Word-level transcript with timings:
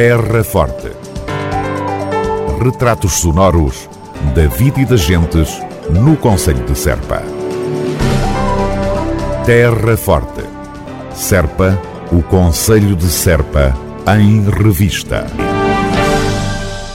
Terra 0.00 0.44
Forte. 0.44 0.92
Retratos 2.62 3.14
sonoros 3.14 3.90
da 4.32 4.46
vida 4.46 4.80
e 4.80 4.84
das 4.84 5.00
gentes 5.00 5.60
no 5.90 6.16
Conselho 6.16 6.64
de 6.64 6.78
Serpa. 6.78 7.20
Terra 9.44 9.96
Forte. 9.96 10.44
Serpa, 11.12 11.76
o 12.12 12.22
Conselho 12.22 12.94
de 12.94 13.08
Serpa, 13.08 13.76
em 14.16 14.48
revista. 14.48 15.26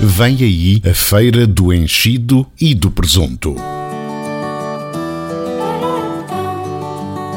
Vem 0.00 0.38
aí 0.40 0.82
a 0.90 0.94
Feira 0.94 1.46
do 1.46 1.74
Enchido 1.74 2.46
e 2.58 2.74
do 2.74 2.90
Presunto. 2.90 3.75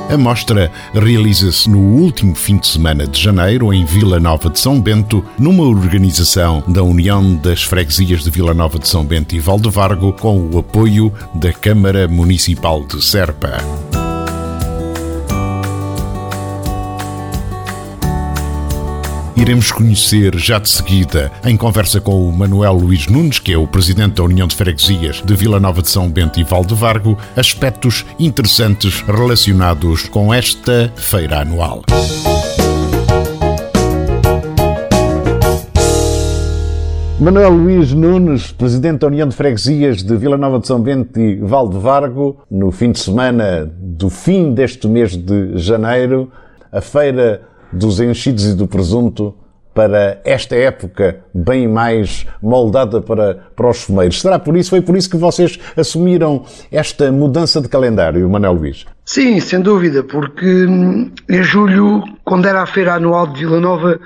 A 0.10 0.18
mostra 0.18 0.71
realiza-se 0.91 1.70
no 1.70 1.78
último 1.78 2.34
fim 2.34 2.58
de 2.58 2.66
semana 2.66 3.05
de 3.05 3.21
janeiro 3.21 3.71
em 3.71 3.86
Vila 3.86 4.20
Nova 4.20 4.50
de 4.50 4.59
São 4.59 4.82
Bento, 4.82 5.23
numa 5.38 5.63
organização 5.63 6.63
da 6.68 6.82
União 6.82 7.35
das 7.35 7.62
Freguesias 7.62 8.23
de 8.23 8.32
Vila 8.32 8.55
Nova 8.55 8.80
de 8.80 8.88
São 8.88 9.05
Bento 9.05 9.35
e 9.35 9.40
Valdevargo, 9.40 10.12
com 10.13 10.49
o 10.52 10.58
apoio 10.58 11.13
da 11.35 11.54
Câmara 11.54 12.08
Municipal 12.08 12.84
de 12.85 13.04
Serpa. 13.04 13.59
Iremos 19.39 19.71
conhecer 19.71 20.38
já 20.38 20.59
de 20.59 20.67
seguida, 20.67 21.31
em 21.45 21.55
conversa 21.55 22.02
com 22.02 22.27
o 22.27 22.31
Manuel 22.31 22.73
Luís 22.73 23.07
Nunes, 23.07 23.39
que 23.39 23.53
é 23.53 23.57
o 23.57 23.65
presidente 23.65 24.15
da 24.15 24.23
União 24.23 24.45
de 24.45 24.53
Freguesias 24.53 25.21
de 25.23 25.34
Vila 25.34 25.62
Nova 25.62 25.81
de 25.81 25.89
São 25.89 26.09
Bento 26.09 26.41
e 26.41 26.43
Valdevargo, 26.43 27.17
aspectos 27.38 28.05
interessantes 28.20 28.99
relacionados 28.99 30.03
com 30.09 30.34
esta 30.34 30.91
feira 30.98 31.39
anual. 31.39 31.84
Manuel 37.17 37.51
Luís 37.51 37.93
Nunes, 37.93 38.51
presidente 38.51 38.99
da 38.99 39.07
União 39.07 39.27
de 39.27 39.35
Freguesias 39.35 40.03
de 40.03 40.18
Vila 40.18 40.37
Nova 40.37 40.59
de 40.59 40.68
São 40.68 40.81
Bento 40.81 41.18
e 41.18 41.37
Valdevargo, 41.37 42.41
no 42.51 42.71
fim 42.71 42.91
de 42.91 42.99
semana 42.99 43.71
do 43.79 44.09
fim 44.09 44.53
deste 44.53 44.85
mês 44.85 45.15
de 45.15 45.57
janeiro, 45.57 46.29
a 46.74 46.81
feira 46.81 47.48
dos 47.71 47.99
enchidos 47.99 48.45
e 48.45 48.55
do 48.55 48.67
presunto 48.67 49.35
para 49.73 50.20
esta 50.25 50.55
época 50.55 51.21
bem 51.34 51.67
mais 51.67 52.25
moldada 52.41 53.01
para, 53.01 53.35
para 53.55 53.70
os 53.70 53.84
fumeiros. 53.84 54.20
Será 54.20 54.37
por 54.37 54.57
isso? 54.57 54.71
Foi 54.71 54.81
por 54.81 54.98
isso 54.98 55.09
que 55.09 55.17
vocês 55.17 55.59
assumiram 55.77 56.43
esta 56.71 57.12
mudança 57.12 57.62
de 57.62 57.70
calendário, 57.70 58.29
Manuel 58.29 58.53
Luís? 58.53 58.85
Sim, 59.05 59.40
sem 59.40 59.62
dúvida, 59.62 60.03
porque 60.03 60.65
hum, 60.65 61.12
em 61.29 61.43
julho, 61.43 62.03
quando 62.25 62.47
era 62.47 62.62
a 62.62 62.65
feira 62.65 62.95
anual 62.95 63.27
de 63.27 63.40
Vila 63.40 63.59
Nova, 63.59 63.99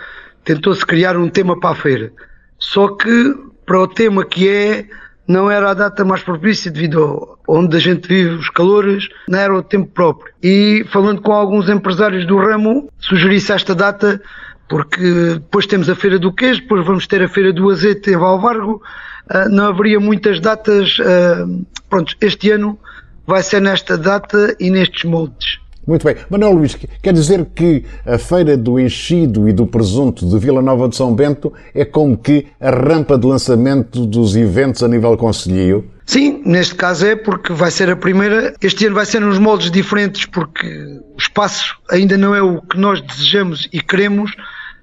tentou-se 0.43 0.85
criar 0.85 1.17
um 1.17 1.29
tema 1.29 1.59
para 1.59 1.71
a 1.71 1.75
feira. 1.75 2.11
Só 2.59 2.89
que 2.89 3.35
para 3.65 3.79
o 3.79 3.87
tema 3.87 4.25
que 4.25 4.47
é, 4.47 4.85
não 5.27 5.49
era 5.49 5.71
a 5.71 5.73
data 5.73 6.03
mais 6.03 6.21
propícia 6.21 6.69
devido 6.69 7.37
a 7.47 7.51
onde 7.51 7.77
a 7.77 7.79
gente 7.79 8.07
vive 8.07 8.35
os 8.35 8.49
calores, 8.49 9.07
não 9.27 9.39
era 9.39 9.55
o 9.55 9.63
tempo 9.63 9.87
próprio. 9.87 10.33
E 10.41 10.85
falando 10.91 11.21
com 11.21 11.31
alguns 11.31 11.69
empresários 11.69 12.25
do 12.25 12.37
ramo, 12.37 12.89
sugeri-se 12.99 13.51
esta 13.51 13.73
data 13.73 14.21
porque 14.67 15.33
depois 15.35 15.65
temos 15.67 15.89
a 15.89 15.95
Feira 15.95 16.17
do 16.17 16.31
Queijo, 16.33 16.61
depois 16.61 16.85
vamos 16.85 17.05
ter 17.05 17.21
a 17.21 17.27
Feira 17.27 17.53
do 17.53 17.69
Azeite 17.69 18.09
em 18.09 18.17
Valvargo, 18.17 18.81
uh, 19.29 19.49
não 19.49 19.67
haveria 19.67 19.99
muitas 19.99 20.39
datas, 20.39 20.97
uh, 20.99 21.65
pronto, 21.89 22.15
este 22.21 22.51
ano 22.51 22.79
vai 23.25 23.43
ser 23.43 23.61
nesta 23.61 23.97
data 23.97 24.55
e 24.59 24.69
nestes 24.69 25.03
moldes. 25.03 25.59
Muito 25.85 26.05
bem. 26.05 26.15
Manuel 26.29 26.53
Luís, 26.53 26.77
quer 27.01 27.13
dizer 27.13 27.45
que 27.53 27.83
a 28.05 28.17
Feira 28.17 28.55
do 28.55 28.79
Enchido 28.79 29.49
e 29.49 29.53
do 29.53 29.67
Presunto 29.67 30.25
de 30.25 30.39
Vila 30.39 30.61
Nova 30.61 30.87
de 30.87 30.95
São 30.95 31.13
Bento 31.13 31.51
é 31.75 31.83
como 31.83 32.17
que 32.17 32.47
a 32.59 32.69
rampa 32.69 33.17
de 33.17 33.27
lançamento 33.27 34.05
dos 34.05 34.35
eventos 34.35 34.81
a 34.81 34.87
nível 34.87 35.17
conselheiro? 35.17 35.91
Sim, 36.05 36.41
neste 36.45 36.75
caso 36.75 37.05
é 37.05 37.15
porque 37.15 37.51
vai 37.51 37.69
ser 37.69 37.89
a 37.89 37.97
primeira. 37.97 38.53
Este 38.61 38.85
ano 38.85 38.95
vai 38.95 39.05
ser 39.05 39.19
nos 39.19 39.37
moldes 39.37 39.71
diferentes 39.71 40.25
porque 40.25 40.67
o 41.13 41.17
espaço 41.17 41.75
ainda 41.89 42.17
não 42.17 42.33
é 42.33 42.41
o 42.41 42.61
que 42.61 42.77
nós 42.77 43.01
desejamos 43.01 43.67
e 43.71 43.81
queremos, 43.81 44.33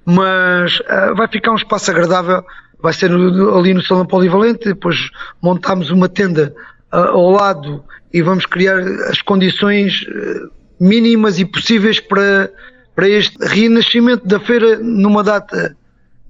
mas 0.04 0.80
uh, 0.80 1.14
vai 1.16 1.28
ficar 1.28 1.52
um 1.52 1.56
espaço 1.56 1.90
agradável. 1.90 2.44
Vai 2.82 2.92
ser 2.92 3.10
ali 3.10 3.72
no 3.72 3.82
Salão 3.82 4.06
Polivalente, 4.06 4.66
depois 4.66 4.96
montamos 5.40 5.90
uma 5.90 6.08
tenda 6.08 6.54
uh, 6.92 6.96
ao 6.96 7.30
lado 7.30 7.84
e 8.12 8.20
vamos 8.20 8.44
criar 8.44 8.78
as 8.78 9.22
condições. 9.22 10.02
Uh, 10.02 10.59
mínimas 10.80 11.38
e 11.38 11.44
possíveis 11.44 12.00
para, 12.00 12.50
para 12.96 13.08
este 13.08 13.36
renascimento 13.44 14.26
da 14.26 14.40
feira 14.40 14.78
numa 14.78 15.22
data 15.22 15.76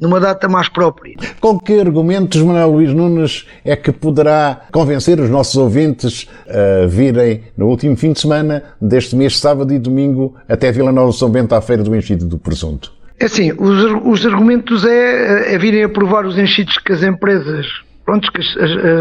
numa 0.00 0.18
data 0.18 0.48
mais 0.48 0.68
própria. 0.68 1.14
Com 1.40 1.60
que 1.60 1.78
argumentos 1.78 2.40
Manuel 2.40 2.70
Luís 2.70 2.94
Nunes 2.94 3.46
é 3.62 3.76
que 3.76 3.92
poderá 3.92 4.62
convencer 4.72 5.20
os 5.20 5.28
nossos 5.28 5.56
ouvintes 5.56 6.26
a 6.48 6.86
virem 6.86 7.42
no 7.56 7.66
último 7.66 7.94
fim 7.96 8.12
de 8.12 8.20
semana 8.20 8.62
deste 8.80 9.14
mês, 9.14 9.38
sábado 9.38 9.72
e 9.74 9.78
domingo, 9.78 10.34
até 10.48 10.72
Vila 10.72 10.90
Nova 10.90 11.10
de 11.10 11.18
São 11.18 11.28
Bento 11.28 11.54
à 11.54 11.60
Feira 11.60 11.82
do 11.82 11.94
Enchido 11.94 12.24
do 12.24 12.38
Presunto? 12.38 12.92
É 13.18 13.26
assim, 13.26 13.52
os, 13.52 13.84
os 14.02 14.24
argumentos 14.24 14.86
é, 14.86 15.54
é 15.54 15.58
virem 15.58 15.84
aprovar 15.84 16.24
os 16.24 16.38
enchidos 16.38 16.78
que 16.78 16.92
as 16.92 17.02
empresas, 17.02 17.66
pronto, 18.06 18.32
que 18.32 18.40
as, 18.40 18.56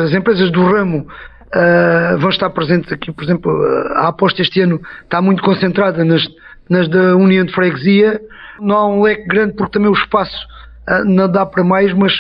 as 0.08 0.14
empresas 0.14 0.52
do 0.52 0.62
ramo 0.66 1.08
uh, 1.56 2.18
vão 2.18 2.30
estar 2.30 2.50
presentes 2.50 2.92
aqui, 2.92 3.12
por 3.12 3.24
exemplo, 3.24 3.52
a 3.96 4.08
aposta 4.08 4.42
este 4.42 4.62
ano 4.62 4.82
está 5.04 5.22
muito 5.22 5.44
concentrada 5.44 6.04
nas, 6.04 6.28
nas 6.70 6.88
da 6.88 7.16
União 7.16 7.46
de 7.46 7.54
Freguesia. 7.54 8.22
Não 8.60 8.76
há 8.76 8.88
um 8.88 9.02
leque 9.02 9.28
grande 9.28 9.54
porque 9.54 9.74
também 9.74 9.90
o 9.90 9.94
espaço 9.94 10.38
uh, 10.90 11.04
não 11.06 11.30
dá 11.30 11.46
para 11.46 11.64
mais, 11.64 11.94
mas 11.94 12.14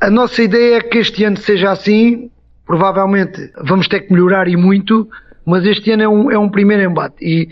a 0.00 0.10
nossa 0.10 0.42
ideia 0.42 0.76
é 0.76 0.80
que 0.80 0.98
este 0.98 1.24
ano 1.24 1.36
seja 1.36 1.70
assim. 1.70 2.30
Provavelmente 2.66 3.50
vamos 3.64 3.88
ter 3.88 4.00
que 4.00 4.12
melhorar 4.12 4.46
e 4.46 4.56
muito, 4.56 5.08
mas 5.44 5.66
este 5.66 5.90
ano 5.90 6.02
é 6.02 6.08
um, 6.08 6.30
é 6.30 6.38
um 6.38 6.48
primeiro 6.48 6.84
embate. 6.84 7.16
E, 7.20 7.48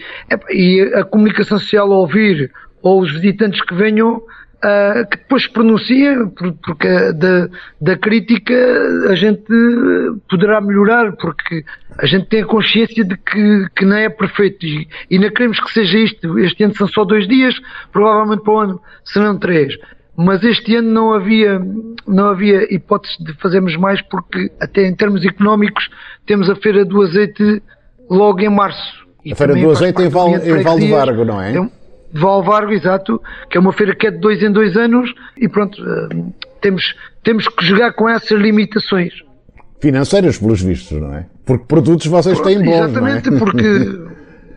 e 0.51 0.93
a 0.95 1.05
comunicação 1.05 1.59
social 1.59 1.93
ao 1.93 2.01
ouvir 2.01 2.53
ou 2.83 3.01
os 3.01 3.13
visitantes 3.13 3.61
que 3.63 3.75
venham 3.75 4.23
Uh, 4.59 5.09
que 5.09 5.19
depois 5.19 5.45
se 5.45 5.51
pronuncia, 5.51 6.17
porque 6.65 7.13
da, 7.13 7.49
da 7.81 7.97
crítica 7.97 8.57
a 9.09 9.15
gente 9.15 9.45
poderá 10.29 10.61
melhorar, 10.61 11.13
porque 11.13 11.65
a 11.97 12.07
gente 12.07 12.27
tem 12.27 12.43
a 12.43 12.45
consciência 12.45 13.05
de 13.05 13.17
que, 13.17 13.67
que 13.77 13.85
não 13.85 13.97
é 13.97 14.09
perfeito 14.09 14.67
e, 14.67 14.89
e 15.09 15.17
não 15.17 15.31
queremos 15.31 15.61
que 15.61 15.73
seja 15.73 15.97
isto. 15.99 16.37
Este 16.41 16.65
ano 16.65 16.75
são 16.75 16.89
só 16.89 17.05
dois 17.05 17.29
dias, 17.29 17.55
provavelmente 17.93 18.43
para 18.43 18.53
o 18.53 18.59
ano 18.59 18.81
serão 19.05 19.39
três. 19.39 19.79
Mas 20.17 20.43
este 20.43 20.75
ano 20.75 20.91
não 20.91 21.13
havia, 21.13 21.65
não 22.05 22.31
havia 22.31 22.75
hipótese 22.75 23.23
de 23.23 23.33
fazermos 23.35 23.77
mais, 23.77 24.03
porque 24.03 24.51
até 24.61 24.85
em 24.85 24.93
termos 24.97 25.25
económicos 25.25 25.89
temos 26.27 26.51
a 26.51 26.57
Feira 26.57 26.85
do 26.85 27.01
Azeite 27.01 27.63
logo 28.11 28.41
em 28.41 28.49
março. 28.49 29.07
a 29.31 29.37
Feira 29.37 29.55
do 29.55 29.71
Azeite 29.71 30.03
em, 30.03 30.09
Val, 30.09 30.31
em 30.31 30.63
Valdevargo, 30.65 31.25
não 31.25 31.41
é? 31.41 31.51
Então, 31.51 31.71
Valvargo, 32.13 32.73
exato, 32.73 33.21
que 33.51 33.59
é 33.59 33.61
uma 33.61 33.73
feira 33.73 33.95
que 33.95 34.07
é 34.07 34.11
de 34.11 34.19
dois 34.19 34.43
em 34.43 34.51
dois 34.51 34.77
anos 34.77 35.13
e 35.37 35.49
pronto, 35.49 35.83
eh, 35.83 36.17
temos, 36.61 36.95
temos 37.23 37.49
que 37.49 37.65
jogar 37.65 37.93
com 37.93 38.09
essas 38.09 38.39
limitações. 38.39 39.13
Financeiras, 39.81 40.39
pelos 40.39 40.63
vistos, 40.63 41.01
não 41.01 41.15
é? 41.15 41.27
Porque 41.45 41.65
produtos 41.67 42.07
vocês 42.07 42.41
têm 42.41 42.63
bons, 42.63 42.91
Exatamente, 42.91 43.31
não 43.31 43.37
é? 43.37 43.39
porque 43.39 43.67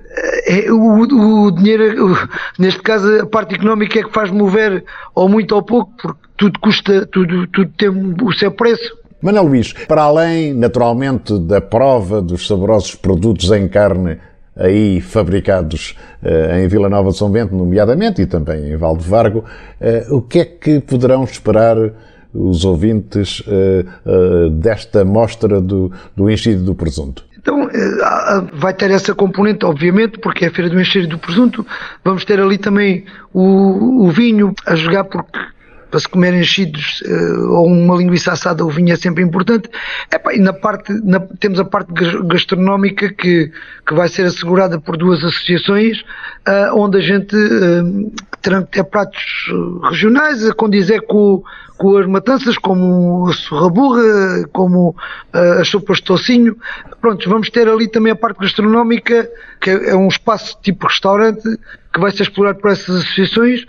eh, 0.09 0.65
é, 0.65 0.71
o, 0.71 1.01
o, 1.45 1.51
dinheiro, 1.51 2.11
o, 2.11 2.17
neste 2.57 2.81
caso 2.81 3.21
a 3.21 3.25
parte 3.25 3.55
económica 3.55 3.99
é 3.99 4.03
que 4.03 4.11
faz 4.11 4.31
mover 4.31 4.83
ou 5.13 5.27
muito 5.27 5.53
ou 5.53 5.61
pouco, 5.61 5.91
porque 6.01 6.21
tudo 6.37 6.59
custa, 6.59 7.05
tudo, 7.05 7.47
tudo 7.47 7.71
tem 7.77 7.89
o 7.89 8.33
seu 8.33 8.51
preço. 8.51 8.97
Manuel 9.21 9.43
Luís, 9.43 9.73
para 9.87 10.01
além, 10.01 10.53
naturalmente, 10.53 11.37
da 11.37 11.61
prova 11.61 12.21
dos 12.21 12.47
saborosos 12.47 12.95
produtos 12.95 13.51
em 13.51 13.67
carne 13.67 14.17
aí 14.61 15.01
fabricados 15.01 15.95
uh, 16.21 16.55
em 16.55 16.67
Vila 16.67 16.89
Nova 16.89 17.09
de 17.09 17.17
São 17.17 17.29
Bento, 17.29 17.55
nomeadamente, 17.55 18.21
e 18.21 18.25
também 18.25 18.71
em 18.71 18.77
Valdevargo, 18.77 19.39
uh, 19.39 20.15
o 20.15 20.21
que 20.21 20.39
é 20.39 20.45
que 20.45 20.79
poderão 20.79 21.23
esperar 21.23 21.77
os 22.33 22.63
ouvintes 22.63 23.41
uh, 23.41 24.49
desta 24.51 25.03
mostra 25.03 25.59
do, 25.59 25.91
do 26.15 26.29
enchido 26.29 26.63
do 26.63 26.75
presunto? 26.75 27.25
Então, 27.37 27.67
vai 28.53 28.71
ter 28.71 28.91
essa 28.91 29.15
componente, 29.15 29.65
obviamente, 29.65 30.19
porque 30.19 30.45
é 30.45 30.47
a 30.49 30.51
Feira 30.51 30.69
do 30.69 30.79
Enchido 30.79 31.07
do 31.07 31.17
Presunto. 31.17 31.65
Vamos 32.05 32.23
ter 32.23 32.39
ali 32.39 32.55
também 32.59 33.03
o, 33.33 34.05
o 34.05 34.11
vinho 34.11 34.53
a 34.63 34.75
jogar, 34.75 35.05
porque 35.05 35.39
para 35.91 35.99
se 35.99 36.07
comer 36.07 36.33
enchidos 36.33 37.01
uh, 37.01 37.51
ou 37.51 37.67
uma 37.67 37.97
linguiça 37.97 38.31
assada, 38.31 38.65
o 38.65 38.69
vinho 38.69 38.93
é 38.93 38.95
sempre 38.95 39.21
importante. 39.23 39.69
Epá, 40.11 40.33
e 40.33 40.39
na 40.39 40.53
parte, 40.53 40.91
na, 41.03 41.19
temos 41.19 41.59
a 41.59 41.65
parte 41.65 41.91
gastronómica 42.23 43.13
que, 43.13 43.51
que 43.85 43.93
vai 43.93 44.07
ser 44.07 44.25
assegurada 44.25 44.79
por 44.79 44.95
duas 44.95 45.19
associações, 45.19 45.99
uh, 46.47 46.73
onde 46.73 46.97
a 46.97 47.01
gente 47.01 47.35
uh, 47.35 48.11
terão 48.41 48.63
que 48.63 48.71
ter 48.71 48.83
pratos 48.83 49.21
eh, 49.49 49.89
regionais 49.89 50.47
a 50.47 50.53
condizer 50.53 51.01
com, 51.03 51.43
com 51.77 51.97
as 51.97 52.05
matanças, 52.07 52.57
como 52.57 53.27
a 53.29 53.33
sorraburra, 53.33 54.47
como 54.51 54.89
uh, 55.33 55.61
as 55.61 55.67
sopas 55.67 55.97
de 55.97 56.03
tocinho. 56.03 56.57
Pronto, 56.99 57.29
vamos 57.29 57.49
ter 57.49 57.67
ali 57.67 57.87
também 57.87 58.11
a 58.11 58.15
parte 58.15 58.39
gastronómica, 58.39 59.29
que 59.59 59.69
é, 59.69 59.89
é 59.89 59.95
um 59.95 60.07
espaço 60.07 60.57
tipo 60.61 60.87
restaurante, 60.87 61.43
que 61.93 61.99
vai 61.99 62.11
ser 62.11 62.23
explorado 62.23 62.59
por 62.59 62.71
essas 62.71 62.97
associações. 62.97 63.65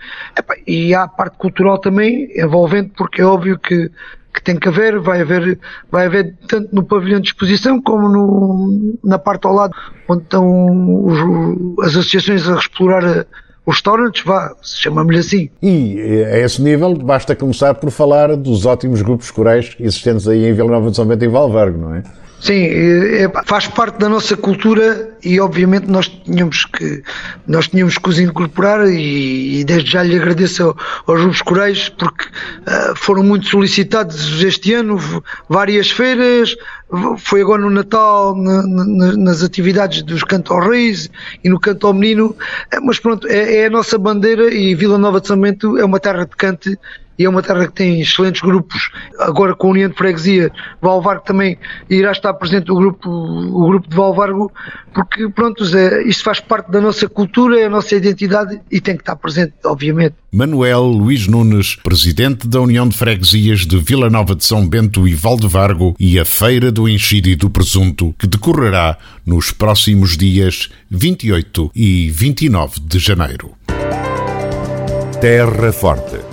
E 0.67 0.93
há 0.93 1.03
a 1.03 1.07
parte 1.07 1.37
cultural 1.37 1.77
também, 1.79 2.29
envolvente, 2.35 2.91
porque 2.95 3.21
é 3.21 3.25
óbvio 3.25 3.57
que 3.57 3.91
que 4.33 4.41
tem 4.41 4.57
que 4.57 4.67
haver, 4.67 4.99
vai 4.99 5.21
haver, 5.21 5.59
vai 5.91 6.07
haver 6.07 6.35
tanto 6.47 6.73
no 6.73 6.83
pavilhão 6.83 7.19
de 7.19 7.27
exposição 7.27 7.79
como 7.79 8.09
no, 8.09 8.97
na 9.03 9.19
parte 9.19 9.45
ao 9.45 9.53
lado, 9.53 9.75
onde 10.07 10.23
estão 10.23 11.05
os, 11.05 11.85
as 11.85 11.91
associações 11.91 12.49
a 12.49 12.57
explorar 12.57 13.27
os 13.65 13.75
restaurantes, 13.75 14.23
vá, 14.25 14.53
chamamos-lhe 14.61 15.19
assim. 15.19 15.49
E 15.61 16.23
a 16.25 16.39
esse 16.39 16.61
nível 16.61 16.93
basta 16.95 17.35
começar 17.35 17.73
por 17.75 17.91
falar 17.91 18.35
dos 18.35 18.65
ótimos 18.65 19.01
grupos 19.01 19.31
corais 19.31 19.75
existentes 19.79 20.27
aí 20.27 20.45
em 20.45 20.53
Vila 20.53 20.71
Nova 20.71 20.89
de 20.89 20.95
São 20.95 21.05
Bento 21.05 21.23
e 21.23 21.27
Valvergo, 21.27 21.77
não 21.77 21.95
é? 21.95 22.03
Sim, 22.43 22.67
faz 23.45 23.67
parte 23.67 23.99
da 23.99 24.09
nossa 24.09 24.35
cultura 24.35 25.15
e 25.23 25.39
obviamente 25.39 25.87
nós 25.87 26.09
tínhamos 26.09 26.65
que 26.65 27.01
nós 27.47 27.69
tínhamos 27.69 27.97
que 27.97 28.09
os 28.09 28.19
incorporar 28.19 28.85
e, 28.85 29.61
e 29.61 29.63
desde 29.63 29.91
já 29.91 30.03
lhe 30.03 30.17
agradeço 30.17 30.75
aos 31.07 31.21
grupos 31.21 31.41
corais 31.41 31.87
porque 31.87 32.25
uh, 32.25 32.97
foram 32.97 33.23
muito 33.23 33.47
solicitados 33.47 34.43
este 34.43 34.73
ano, 34.73 34.99
várias 35.47 35.89
feiras, 35.89 36.53
foi 37.17 37.41
agora 37.41 37.61
no 37.61 37.69
Natal 37.69 38.35
na, 38.35 38.61
na, 38.67 39.15
nas 39.15 39.41
atividades 39.41 40.03
dos 40.03 40.21
Canto 40.25 40.51
ao 40.53 40.69
Reis 40.69 41.09
e 41.45 41.49
no 41.49 41.57
Canto 41.61 41.87
ao 41.87 41.93
Menino, 41.93 42.35
mas 42.81 42.99
pronto, 42.99 43.25
é, 43.25 43.59
é 43.59 43.65
a 43.67 43.69
nossa 43.69 43.97
bandeira 43.97 44.53
e 44.53 44.75
Vila 44.75 44.97
Nova 44.97 45.21
de 45.21 45.27
São 45.27 45.39
Bento 45.39 45.77
é 45.77 45.85
uma 45.85 45.97
terra 45.97 46.25
de 46.25 46.35
cante 46.35 46.77
e 47.17 47.25
é 47.25 47.29
uma 47.29 47.41
terra 47.41 47.67
que 47.67 47.73
tem 47.73 48.01
excelentes 48.01 48.41
grupos. 48.41 48.89
Agora 49.19 49.55
com 49.55 49.67
a 49.67 49.71
União 49.71 49.89
de 49.89 49.95
Freguesia, 49.95 50.51
Valvargo 50.81 51.23
também 51.23 51.57
irá 51.89 52.11
estar 52.11 52.33
presente 52.33 52.71
o 52.71 52.75
grupo, 52.75 53.09
o 53.09 53.67
grupo 53.67 53.87
de 53.87 53.95
Valvargo, 53.95 54.51
porque 54.93 55.27
pronto, 55.29 55.63
Zé, 55.65 56.03
isto 56.03 56.23
faz 56.23 56.39
parte 56.39 56.71
da 56.71 56.81
nossa 56.81 57.07
cultura, 57.07 57.59
é 57.59 57.65
a 57.65 57.69
nossa 57.69 57.95
identidade 57.95 58.59
e 58.71 58.81
tem 58.81 58.95
que 58.95 59.01
estar 59.01 59.15
presente, 59.15 59.53
obviamente. 59.65 60.15
Manuel 60.31 60.83
Luís 60.83 61.27
Nunes, 61.27 61.75
presidente 61.75 62.47
da 62.47 62.59
União 62.59 62.87
de 62.87 62.97
Freguesias 62.97 63.61
de 63.61 63.77
Vila 63.77 64.09
Nova 64.09 64.35
de 64.35 64.43
São 64.43 64.67
Bento 64.67 65.07
e 65.07 65.13
Valdevargo 65.13 65.95
e 65.99 66.19
a 66.19 66.25
Feira 66.25 66.71
do 66.71 66.89
Enchido 66.89 67.29
e 67.29 67.35
do 67.35 67.49
Presunto, 67.49 68.15
que 68.17 68.25
decorrerá 68.25 68.97
nos 69.25 69.51
próximos 69.51 70.17
dias 70.17 70.69
28 70.89 71.71
e 71.75 72.09
29 72.09 72.79
de 72.81 72.97
janeiro. 72.99 73.51
Terra 75.21 75.71
Forte 75.71 76.32